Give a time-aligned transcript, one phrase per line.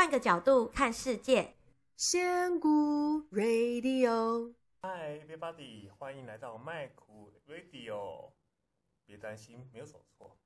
[0.00, 1.52] 换个角度看世界，
[1.94, 4.54] 仙姑 Radio。
[4.80, 8.30] Hi everybody，欢迎来到麦苦 Radio。
[9.04, 10.38] 别担心，没有走错。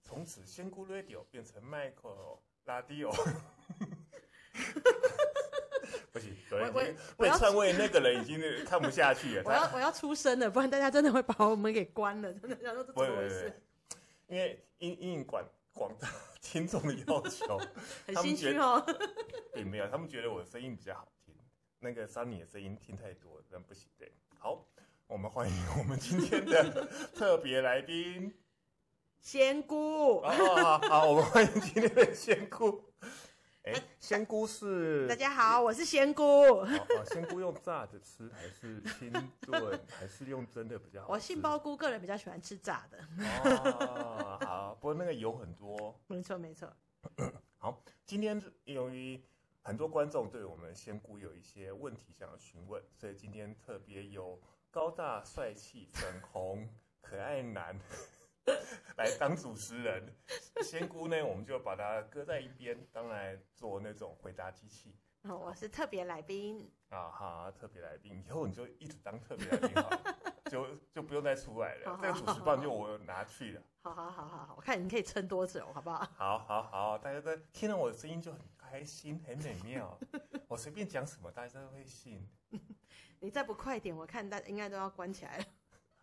[0.00, 3.12] 从此，仙姑 Radio 变成麦克 Radio。
[6.10, 9.42] 不行，对，被篡位那个人已经看不下去了。
[9.44, 12.32] 我要我要出声了，不然大家真的会把我们给关了。
[12.32, 13.52] 真的，想说这怎么回事？
[14.28, 15.44] 因为因因管
[15.74, 16.08] 广大
[16.52, 17.60] 听众的要求，
[18.06, 18.84] 很心虚哦。
[19.52, 21.34] 并 没有，他们觉得我的声音比较好听。
[21.80, 23.88] 那个 Sunny 的声音听太多，但不行。
[23.98, 24.64] 对，好，
[25.08, 28.32] 我们欢迎我们今天的特别来宾，
[29.18, 30.20] 仙姑。
[30.22, 32.80] 好好好，我们欢迎今天的仙姑。
[33.66, 36.22] 哎，仙姑是大家好，我是仙姑。
[36.22, 36.68] 哦，
[37.06, 41.08] 仙姑用炸的吃还是清炖，还是用蒸的比较好？
[41.08, 42.98] 我杏鲍菇个人比较喜欢吃炸的。
[43.44, 46.00] 哦，好，不过那个油很多。
[46.06, 46.72] 没错，没错。
[47.58, 49.20] 好，今天由于
[49.62, 56.68] 很多观众对我们仙姑有一些问题想要询问，所以今天特别有高大帅气、粉红
[57.00, 57.76] 可爱男。
[58.96, 60.14] 来当主持人，
[60.62, 64.94] 仙姑呢，我们就把它搁在一边，当然做那种回答机器。
[65.22, 70.16] 哦，我是特别来宾啊哈，特别来宾，以后你就一直当特别来宾好了，
[70.50, 71.98] 就就不用再出来了。
[72.00, 73.62] 这个主持棒就我拿去了。
[73.82, 76.08] 好好好好好，我看你可以撑多久，好不好？
[76.16, 79.98] 好好好，大家都听到我的声音就很开心，很美妙。
[80.48, 82.26] 我随便讲什么，大家都会信。
[83.20, 85.44] 你再不快点，我看大家应该都要关起来了。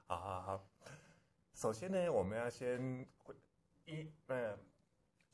[0.05, 0.67] 好好好。
[1.53, 3.07] 首先呢，我们要先
[3.85, 4.57] 一呃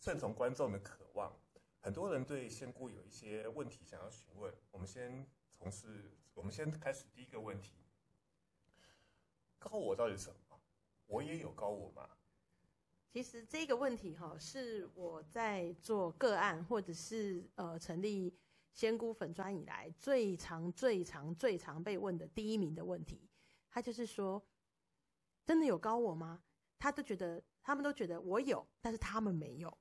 [0.01, 1.33] 顺从观众的渴望。
[1.79, 5.25] 很多人对仙姑有一些问题想要询问，我们先
[5.57, 7.73] 从事，我们先开始第一个问题：
[9.57, 10.59] 高我到底什么？
[11.07, 12.09] 我也有高我吗？
[13.11, 18.37] 其实这个问题哈，是我在做个案或者是呃成立
[18.73, 23.21] 仙姑粉专以来最常、最常、最常被问的第一名的问题。
[23.69, 24.43] 他就是说。
[25.49, 26.43] 真的有高我吗？
[26.77, 29.75] 他都觉得，他们都觉得我有，但是他们没有，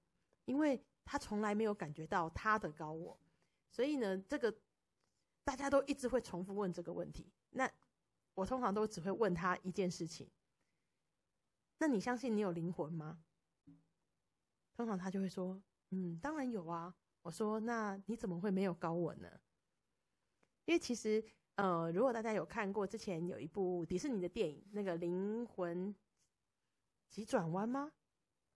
[0.47, 3.21] 因为他从来没有感觉到他的高我，
[3.71, 4.63] 所以呢，这个
[5.45, 7.31] 大家都一直会重复问这个问题。
[7.51, 7.71] 那
[8.33, 10.31] 我通常都只会问他一件事情：
[11.77, 13.23] 那你相信你有灵魂吗？
[14.75, 16.95] 通常他就会说：嗯，当然有啊。
[17.21, 19.39] 我说：那你怎么会没有高我呢？
[20.65, 21.23] 因为其实。
[21.59, 25.93] 呃，如果大家有看过之前有一部迪士尼的电影，那个《灵魂
[27.09, 27.91] 急转弯》吗？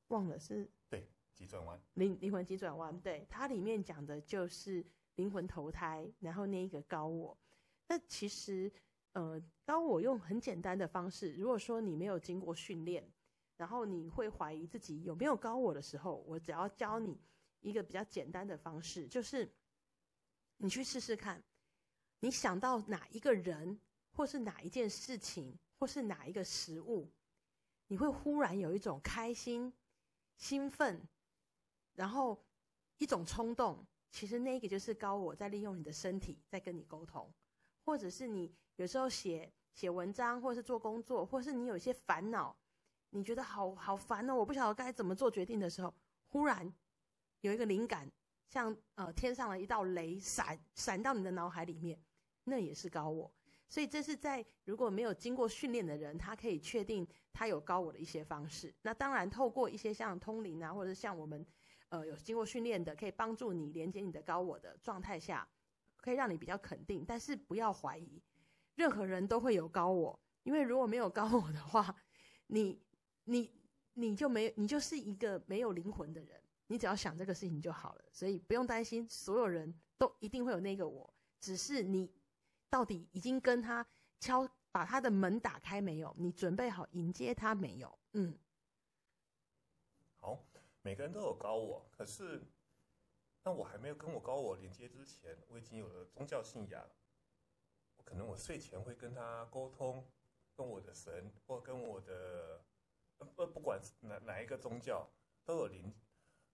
[0.07, 0.71] 忘了是？
[0.89, 1.83] 对，急转弯。
[1.95, 4.87] 灵灵魂急转弯，对，它里面讲的就是
[5.17, 7.37] 灵魂投胎，然后那一个高我。
[7.89, 8.73] 那其实，
[9.15, 13.05] 呃，高我用很简单的方式，如果说你没有经过训练，
[13.57, 17.21] 然后你会怀疑自己有没有高我的时候，我只要教你
[17.63, 19.53] 一个比较简单的方式，就是
[20.59, 21.43] 你去试试看。
[22.25, 23.77] 你想到哪一个人，
[24.13, 27.11] 或是哪一件事情，或是哪一个食物，
[27.89, 29.73] 你会忽然有一种开心、
[30.37, 31.03] 兴奋，
[31.95, 32.41] 然后
[32.99, 33.85] 一种冲动。
[34.13, 37.29] 其实那个就是高我在利用你的身体在跟你沟通，
[37.85, 42.57] 或者是你有时候写写文章，或是做工作，或是你有一些烦恼，
[43.11, 45.93] 你觉得好好烦哦，我不晓得该怎么做决定的时候，
[46.29, 46.73] 忽然
[47.41, 48.09] 有一个灵感，
[48.47, 52.01] 像呃天上的一道雷闪闪到你的脑海里面。
[52.45, 53.33] 那也是高我，
[53.69, 58.75] 所以这是在如果没有经过训练的人，他可以确定他有高我的一些方式。
[58.83, 61.47] 那当然，透过一些像通灵啊，或者是像我们，
[61.91, 65.49] 呃，有经过训练的，可以帮助你连接你的高我的状态下，
[65.99, 67.05] 可以让你比较肯定。
[67.07, 68.21] 但是不要怀疑，
[68.75, 71.95] 任何人都会有高我，因为如果没有高我的话，
[72.49, 72.83] 你
[73.25, 73.51] 你
[73.95, 76.43] 你就没你就是一个没有灵魂的人。
[76.67, 82.11] 你只要想这个事情就好了，所以不用担心，所有人都一定会有那个我，只是你。
[82.73, 83.87] 到底已经跟他
[84.19, 86.15] 敲把他的门打开没有？
[86.17, 87.99] 你准备好迎接他没有？
[88.15, 88.39] 嗯，
[90.19, 90.43] 好，
[90.81, 92.43] 每个人都有高我，可是
[93.45, 96.83] 那我还没有跟我高我连接之前，我已经有了宗教信仰。
[97.99, 100.03] 我可能我睡前会跟他沟通，
[100.57, 102.65] 跟我的神或跟我的
[103.19, 105.07] 不不管哪哪一个宗教
[105.45, 105.95] 都有连，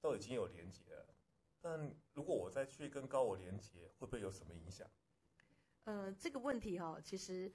[0.01, 1.15] 都已经有连接了。
[1.61, 4.91] 但如果我再去跟高我连接，会不会有什么影响？
[5.89, 7.51] 呃，这个问题哦，其实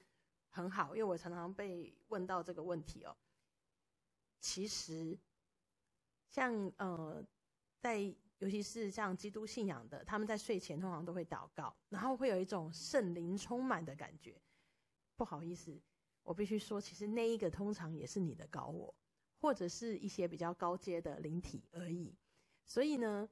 [0.50, 3.16] 很好，因为我常常被问到这个问题哦。
[4.40, 5.16] 其实，
[6.32, 7.24] 像呃，
[7.80, 8.00] 在
[8.40, 14.42] 尤其是像基督信仰的，他们在睡前通常都会祷告，然后会有一种圣灵充满的感觉。
[15.16, 15.80] 不好意思，
[16.24, 18.92] 我必须说，其实那一个通常也是你的高我，
[19.42, 22.12] 或者是一些比较高阶的灵体而已。
[22.66, 23.30] 所以呢，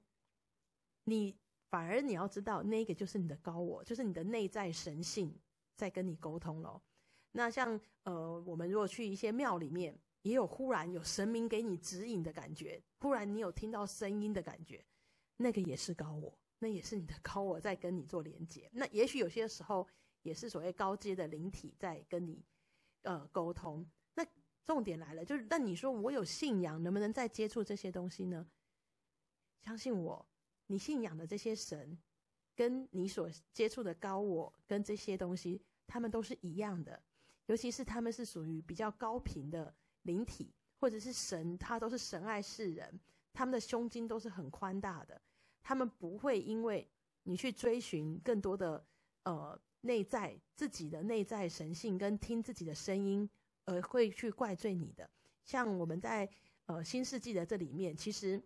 [1.06, 1.36] 你
[1.72, 5.34] 反而你要知道，那个就是你的高我，就是你的内在神性
[5.76, 6.84] 在跟你沟通咯。
[7.32, 14.86] 那像呃，我们如果去一些庙里面，也有忽然有神明给你指引的感觉，忽然你有听到声音的感觉，
[15.38, 18.70] 那个也是高我，那也是你的高我在跟你做连接。
[18.74, 19.88] 那也许有些时候
[20.24, 22.44] 也是所谓高阶的灵体在跟你
[23.04, 23.90] 呃沟通。
[24.14, 24.28] 那
[24.66, 28.46] 重点来了，就是那你说我有信仰，能不能再接触这些东西呢？
[29.62, 30.28] 相信我，
[30.72, 31.98] 你信仰的这些神，
[32.56, 37.04] 跟你所接触的高我跟这些东西，他们都是一样的。
[37.48, 42.98] 尤其是他们是属于比较高频的灵体，或者是神，他都是神爱世人，
[43.34, 45.22] 他们的胸襟都是很宽大的，
[45.62, 46.90] 他们不会因为
[47.24, 48.82] 你去追寻更多的
[49.24, 53.30] 呃内在自己的内在神性跟听自己的声音
[53.66, 55.10] 而会去怪罪你的。
[55.44, 56.30] 像我们在
[56.68, 58.42] 呃新世纪的这里面，其实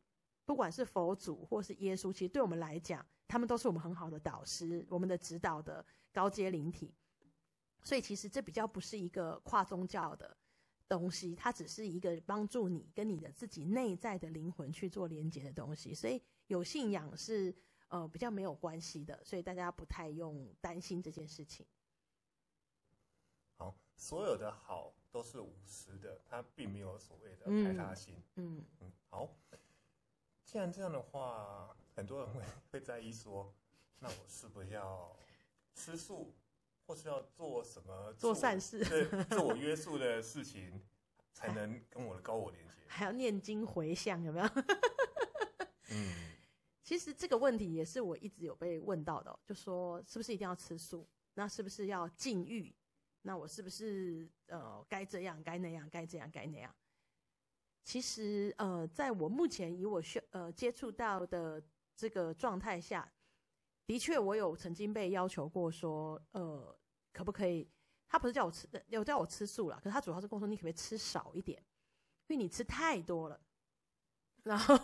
[0.45, 5.83] 不管是佛祖或是耶稣，其实对我们来讲，他们都是我们很好的导师，我们的指导的
[6.13, 6.93] 高阶灵体。
[7.81, 10.37] 所以其实这比较不是一个跨宗教的
[10.87, 15.93] 东西，它只是一个帮助你跟你的自己内在的灵魂去做连接的东西。
[15.93, 17.53] 所以有信仰是
[17.87, 21.65] 呃比较没有关系的，所以大家不太用担心这件事情。
[23.57, 28.15] 好，所有的好都是无私的，它并没有所谓的排他性。
[28.35, 29.29] 嗯嗯，嗯，好。
[30.55, 32.41] 既然这样的话，很多人会
[32.71, 33.53] 会在意说，
[33.99, 35.13] 那我是不是要
[35.73, 36.33] 吃素？
[36.87, 40.81] 或是要做什么做善事，对，自我约束的事情，
[41.33, 42.75] 才能跟我的高我连接。
[42.87, 44.49] 还要念经回向，有没有？
[45.91, 46.13] 嗯，
[46.81, 51.05] 其实这个问题也是我一直有被问到的，就说是不是一定要吃素？
[51.33, 52.73] 那是不是要禁欲？
[53.23, 56.73] 那我是不是呃该这样该那样该这样该那样？
[57.85, 61.63] 其实呃，在我目前以我学呃接触到的
[61.95, 63.09] 这个状态下。
[63.85, 66.75] 的确，我有曾经被要求过说，呃，
[67.13, 67.69] 可不可以？
[68.07, 71.63] 他不是叫我吃，有叫我吃素了，可是他主要是跟我说，你可不可以吃少一点？
[72.25, 73.39] 因为你吃太多了。
[74.41, 74.75] 然后，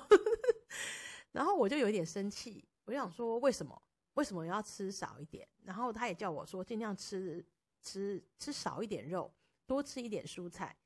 [1.34, 3.82] 然后我就有一点生气，我就想说，为什么？
[4.14, 5.50] 为什么要吃少一点？
[5.64, 7.44] 然后他也叫我说，尽量吃
[7.82, 9.34] 吃吃少一点肉，
[9.66, 10.78] 多吃一点蔬菜。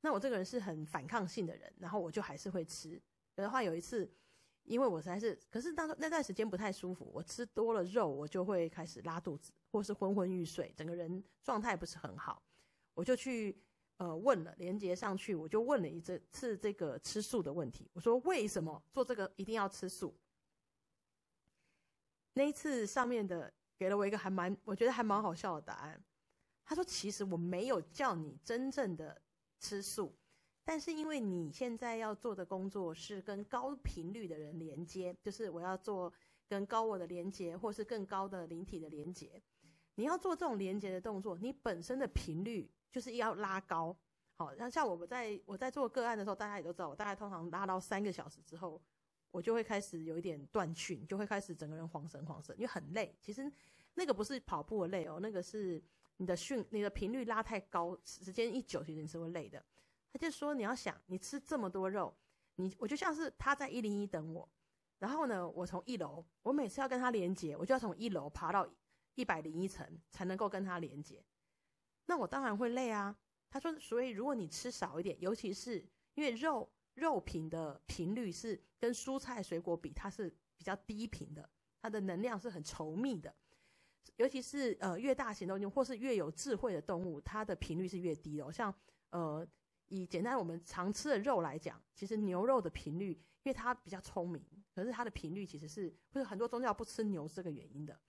[0.00, 3.00] 那我这个人是很反抗性的人，然后我就还是会吃。
[3.36, 4.10] 有的话，有一次。
[4.64, 12.40] 因为我实在是，可是当那段时间不太舒服，我吃多了肉，我就会开始拉肚子，或是昏昏欲睡，整个人状态不是很好。
[12.94, 13.58] 我就去
[13.96, 17.90] 呃问了，连接上去，我就问了一次这个吃素的问题。
[17.94, 20.14] 我说，为什么做这个一定要吃素？
[22.34, 26.00] 那一次上面的给了我一个还蛮，我觉得还蛮好笑的答案。
[26.64, 29.20] 他说，其实我没有叫你真正的
[29.60, 30.12] 吃素。
[30.64, 36.12] 但是因为你现在要做的工作是跟高频率的人连接，就是我要做
[36.48, 39.42] 跟高我的连接，或是更高的灵体的连接。
[39.96, 43.96] 你要做这种连接的动作，你本身的频率就是要拉高。
[44.36, 48.80] 好，那像我们在我在做个案的时候，大家也都知道，我大概通常拉到三个小时之后，
[49.30, 53.14] 我就会开始有一点断讯，就会开始整个人晃神晃神，因为很累。
[53.20, 53.52] 其实
[53.94, 55.82] 那个不是跑步的累哦，那个是
[56.20, 59.64] 你的训，你的频率拉太高，时间一久，其实你是会累的。
[60.12, 62.14] 他就说：“你要想，你吃这么多肉，
[62.56, 64.46] 你我就像是他在一零一等我，
[64.98, 68.70] 然后呢，我从一楼，我每次要跟他连接，我就要从一楼爬到
[69.14, 71.24] 一百零一层才能够跟他连接。
[72.04, 73.16] 那我当然会累啊。”
[73.48, 75.82] 他说：“所以如果你吃少一点，尤其是
[76.16, 80.28] 因为肉肉品的频率是跟蔬菜水果比，它是
[80.58, 81.48] 比较低频的，
[81.80, 83.34] 它的能量是很稠密的。
[84.16, 88.52] 尤其是呃越大型动物或是越有智慧的动物，它的频率是越低的。
[88.52, 88.74] 像
[89.10, 89.46] 呃。”
[89.92, 93.10] 以简单我们常吃的肉来讲，其实牛肉的频率，
[93.42, 94.40] 因为它比较聪明，
[94.72, 98.00] 可是它的频率其实是，不是很多宗教不吃牛是这个原因的。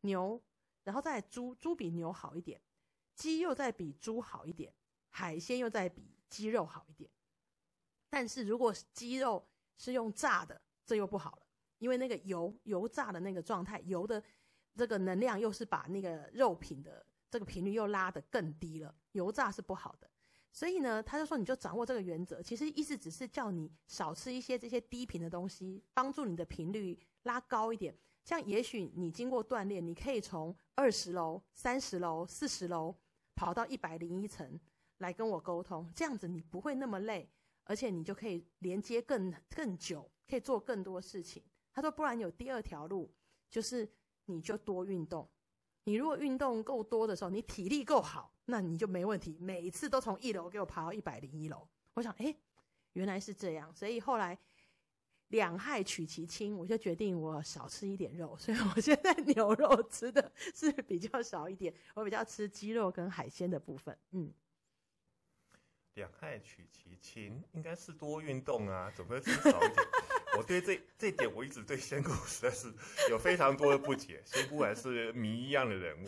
[0.00, 0.42] 牛，
[0.82, 2.60] 然后再猪，猪比牛好一点，
[3.14, 4.74] 鸡又再比猪好一点，
[5.10, 7.08] 海鲜又再比鸡肉好一点。
[8.10, 11.46] 但是如果鸡肉是用炸的，这又不好了，
[11.78, 14.20] 因为那个油油炸的那个状态，油的
[14.76, 20.08] 这个能量又是把那个肉品的这个频率又拉得更低了，油炸是不好的。
[20.50, 27.96] 所以呢，他就说，你就掌握这个原则，其实意思只是叫你少吃一些这些低频的东西，帮助你的频率拉高一点。
[28.24, 32.94] 像，也许你经过锻炼，你可以从二十楼、三十楼、四十楼
[33.34, 34.58] 跑到一百零一层
[34.98, 35.90] 来跟我沟通。
[35.94, 37.30] 这样子你不会那么累，
[37.64, 41.42] 而且你就可以连接更更久，可以做更多事情。
[41.72, 43.14] 他说，不然有第二条路，
[43.50, 43.88] 就是
[44.28, 45.28] 你就多运动。
[45.84, 48.32] 你如果运动够多的时候，你体力够好。
[48.50, 51.68] 那你就没问题，每一次都从一楼给我爬到一百零一楼。
[51.92, 52.34] 我想，哎，
[52.94, 54.38] 原来是这样，所以后来
[55.28, 63.94] 两害取其轻，我就决定我少吃一点肉， 所以我现在牛肉吃的是比较少一点，我比较吃鸡肉跟海鲜的部分。
[64.12, 64.32] 嗯，
[65.92, 69.76] 两害取其轻，应该是多运动啊，怎么会吃少一点？
[70.38, 72.72] 我对这这点，我一直对仙姑实在是
[73.10, 74.22] 有非常多的不解。
[74.24, 76.06] 仙姑还是谜一样的人物，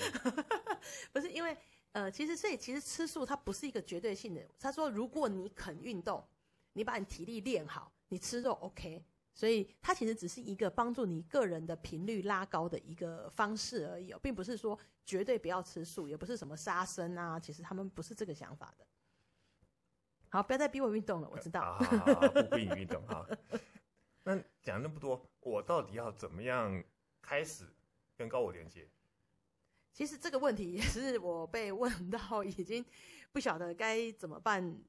[1.13, 1.57] 不是因为
[1.91, 4.41] 呃，其实所以其实吃素它不是一个绝对性的。
[4.61, 6.25] 他说，如果你肯运动，
[6.75, 9.05] 你把你体力练好，你吃肉 OK。
[9.35, 17.41] 所以它其实只是一个帮助你个人的频率拉高的一个方式而已哦，并不是说绝对不要吃素，也不是什么杀生啊。
[17.41, 18.87] 其实他们不是这个想法的。
[20.29, 21.75] 好，不要再逼我运动了，我知道。
[21.79, 23.27] 好好好，不逼你运动哈。
[24.37, 26.83] 那讲那么多，我到底要怎么样
[27.21, 27.65] 开始
[28.17, 28.89] 跟高我连接？
[29.93, 32.85] 其实这个问题也是我被问到，已经
[33.33, 34.81] 不晓得该怎么办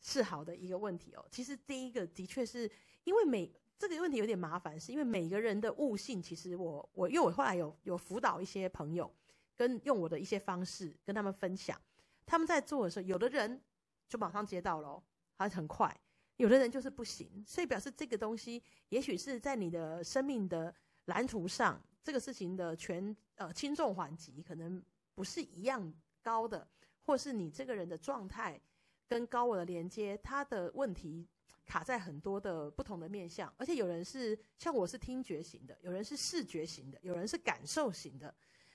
[0.00, 1.26] 是好的一个问题哦。
[1.30, 2.70] 其实第一个的确是
[3.04, 9.10] 因为每这个问题有点麻烦，是因为每个人的悟性，其实我我因为我后来有有辅导一些朋友，
[9.56, 11.80] 跟用我的一些方式跟他们分享，
[12.26, 13.62] 他们在做的时候，有的人
[14.06, 15.02] 就马上接到了，
[15.36, 15.88] 还很快；
[16.40, 24.82] 有的人就是不行，所以表示这个东西，也许是在你的生命的蓝图上，这个事情的权呃轻重缓急可能
[25.14, 25.92] 不是一样
[26.22, 26.66] 高的，
[27.02, 28.58] 或是你这个人的状态
[29.06, 31.28] 跟高我的连接，他的问题。
[31.66, 38.34] 卡在很多的不同的面向，而且有人是像我是听觉型的，有人是视觉型的，有人是感受型的，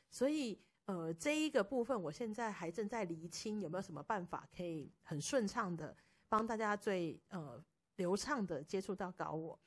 [0.10, 5.94] 所以呃这一个部分我现在还正在厘清有没有什么办法可以很顺畅的
[6.30, 7.64] 帮大家最呃
[7.96, 9.60] 流畅的接触到搞我。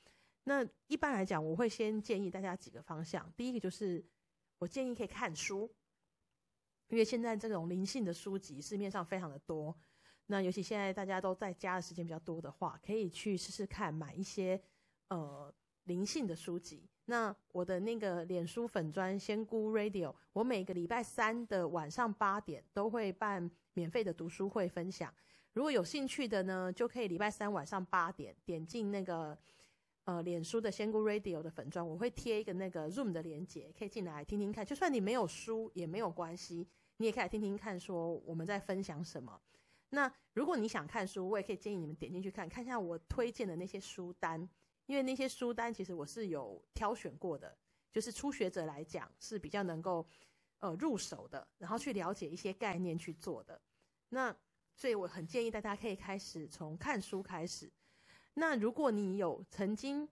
[0.43, 4.03] 那一般来讲，我会先建议大家几个方向，第一个就是
[4.57, 5.69] 我建议可以看书，
[6.87, 9.75] 因为现在这种灵性的书籍市面上非常的多。
[10.27, 14.59] 那尤其现在大家都在家的时间比较多的话，可以去试试看买一些
[15.09, 16.87] 呃灵性的书籍。
[17.05, 25.11] 那我的那个脸书粉砖仙姑 Radio，我每个礼拜三的晚上八点都会办免费的读书会分享。
[25.53, 29.37] 如果有兴趣的呢，就可以礼拜三晚上八点点进那个
[30.03, 34.65] 呃脸书的仙姑 Radio 的粉专，我会贴一个那个 Zoom 的连接，可以进来听听看。
[34.65, 39.41] 就算你没有书也没有关系，你也可以来听听看，说我们在分享什么。
[39.89, 44.47] 那如果你想看书，我也可以建议你们点进去看，看一下我推荐的那些书单，
[44.85, 47.57] 因为那些书单其实我是有挑选过的，
[47.91, 50.07] 就是初学者来讲是比较能够
[50.59, 53.59] 呃入手的，然后去了解一些概念去做的。
[54.09, 54.35] 那
[54.79, 57.69] 所以我很建议大家可以开始从看书开始。
[58.33, 60.09] 那如果你有曾经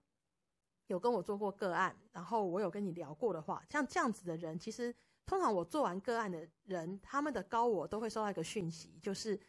[0.87, 4.93] 有跟我做过个案，然后我有跟你聊过的话，像这样子的人，其实
[5.25, 9.39] 通常我做完个案的人，他们的高我都会收到一个讯息，就是。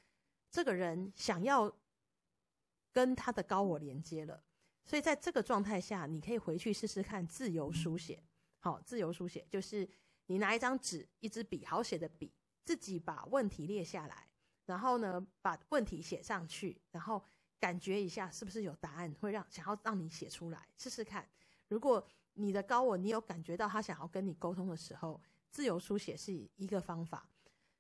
[0.51, 1.71] 这个人想要
[2.91, 4.43] 跟他的高我连接了，
[4.83, 8.25] 所以在这个状态下，你可以回去试试看自由书写。
[8.59, 9.87] 好，自由书写就是
[10.25, 12.33] 你拿一张纸、一支笔，好写的笔，
[12.65, 14.28] 自己把问题列下来，
[14.69, 17.25] 然后呢，把问题写上去，然后
[17.59, 21.27] 感觉一下是不是有答案，会让想要让你写出来试试看。
[21.69, 25.21] 如果你的高我你有感觉到他想要跟你沟通的时候，
[25.51, 27.29] 自由书写是一个方法。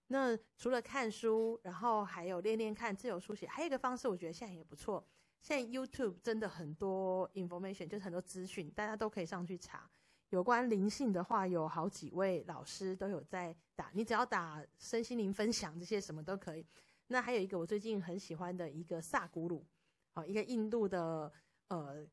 [0.07, 5.07] 那除了看书，然后还有练练看自由书写，还有一个方式，我觉得现在也不错。
[5.42, 9.88] 现在 YouTube 真的很多 information，就是很多资讯，大家都可以上去查。
[10.30, 16.66] 有关灵性的话，有好几位老师都有在打，你只要打身心灵分享这些什么都可以。
[17.06, 19.64] 那还有一个我最近很喜欢的一个萨古鲁，
[20.12, 21.32] 好，一个印度的
[21.68, 22.06] 呃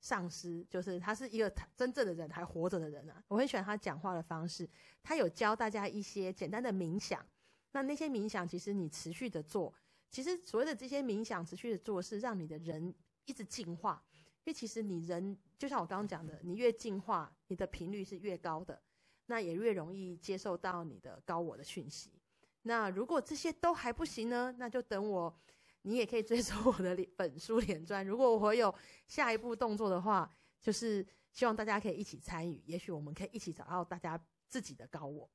[0.00, 3.22] 上师，就是他是一个真正的人，还活着的人啊。
[3.28, 4.66] 我很喜欢他讲话的方式，
[5.02, 7.24] 他有教大家一些简单的冥想。
[7.72, 9.74] 那那些冥想，其实你持续的做，
[10.10, 12.94] 其实所谓的这些冥想持续的做，是让你的人
[13.26, 14.02] 一直进化。
[14.48, 18.82] 因为其实你人就像我刚刚讲的，你越进化，你的频率是越高的，
[19.26, 22.18] 那也越容易接受到你的高我的讯息。
[22.62, 25.38] 那如果这些都还不行呢，那就等我，
[25.82, 28.06] 你也可以追踪我的本书脸专。
[28.06, 28.74] 如果我有
[29.06, 35.30] 下一步动作的话，就是希望大家可以一起参与，也许我们可以一起找到大家自己的高我。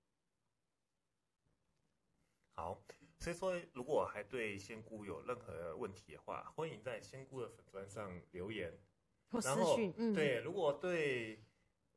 [2.56, 2.84] 好，
[3.20, 8.76] 所以说，如果还对仙姑有任何问题的话，欢迎在仙姑的粉砖上留言
[9.34, 9.94] 或私讯。
[9.98, 11.44] 嗯，对，如果对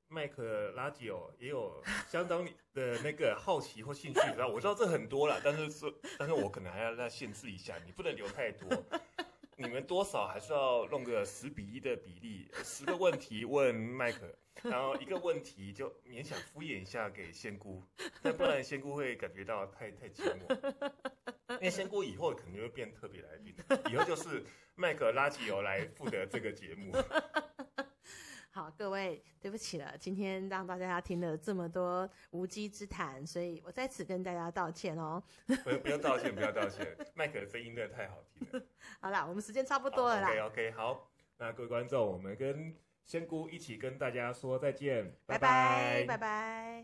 [0.08, 8.82] 麦克拉吉欧也有相当的那个好奇或兴趣，然后我知道这很多了，但是是，但是我可能还要再限制一下，你不能留太多。
[9.58, 14.26] 你们多少还是要弄个十比一的比例，十个问题问麦克，
[14.62, 17.82] 然后一个问题就勉强敷衍一下给仙姑，
[18.22, 20.92] 但不然仙姑会感觉到太太寂寞。
[21.48, 23.54] 因为仙姑以后可能就会变特别来宾，
[23.92, 26.92] 以后就是麦克拉吉欧来负责这个节目。
[28.50, 35.22] 好，各位，对不起了，今天让大家听了这么多无稽之谈，所以我在此跟大家道歉哦。
[35.46, 38.66] 不，不用道歉，不要道歉，麦克的声音真的太好听了。
[38.98, 40.30] 好啦，我们时间差不多了啦。
[40.30, 42.74] OK，OK，好，那各位观众，我们跟
[43.04, 46.66] 仙姑一起跟大家说再见，拜拜，拜拜。